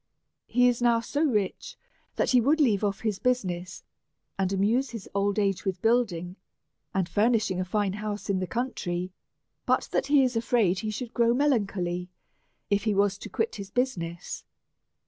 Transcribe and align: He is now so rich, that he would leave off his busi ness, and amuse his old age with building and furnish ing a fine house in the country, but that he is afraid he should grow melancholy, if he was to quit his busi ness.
He 0.47 0.67
is 0.67 0.81
now 0.81 0.99
so 0.99 1.23
rich, 1.25 1.77
that 2.15 2.31
he 2.31 2.41
would 2.41 2.59
leave 2.59 2.83
off 2.83 3.01
his 3.01 3.19
busi 3.19 3.45
ness, 3.45 3.83
and 4.35 4.51
amuse 4.51 4.89
his 4.89 5.07
old 5.13 5.37
age 5.37 5.63
with 5.63 5.79
building 5.83 6.37
and 6.91 7.07
furnish 7.07 7.51
ing 7.51 7.59
a 7.59 7.65
fine 7.65 7.93
house 7.93 8.27
in 8.27 8.39
the 8.39 8.47
country, 8.47 9.11
but 9.67 9.89
that 9.91 10.07
he 10.07 10.23
is 10.23 10.35
afraid 10.35 10.79
he 10.79 10.89
should 10.89 11.13
grow 11.13 11.35
melancholy, 11.35 12.09
if 12.71 12.85
he 12.85 12.95
was 12.95 13.19
to 13.19 13.29
quit 13.29 13.57
his 13.57 13.69
busi 13.69 13.99
ness. 13.99 14.43